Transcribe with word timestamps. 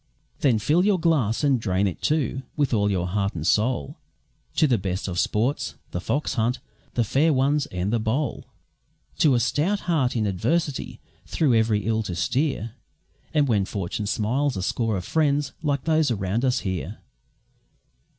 Then 0.39 0.57
fill 0.57 0.83
your 0.83 0.99
glass, 0.99 1.43
and 1.43 1.59
drain 1.59 1.85
it, 1.85 2.01
too, 2.01 2.41
with 2.57 2.73
all 2.73 2.89
your 2.89 3.05
heart 3.05 3.35
and 3.35 3.45
soul, 3.45 3.99
To 4.55 4.65
the 4.65 4.79
best 4.79 5.07
of 5.07 5.19
sports 5.19 5.75
The 5.91 6.01
Fox 6.01 6.33
hunt, 6.33 6.57
The 6.95 7.03
Fair 7.03 7.31
Ones, 7.31 7.67
and 7.67 7.93
The 7.93 7.99
Bowl, 7.99 8.45
To 9.19 9.35
a 9.35 9.39
stout 9.39 9.81
heart 9.81 10.15
in 10.15 10.25
adversity 10.25 10.99
through 11.27 11.53
every 11.53 11.85
ill 11.85 12.01
to 12.01 12.15
steer, 12.15 12.71
And 13.31 13.47
when 13.47 13.63
Fortune 13.63 14.07
smiles 14.07 14.57
a 14.57 14.63
score 14.63 14.97
of 14.97 15.05
friends 15.05 15.53
like 15.61 15.83
those 15.83 16.09
around 16.09 16.43
us 16.45 16.61
here. 16.61 16.97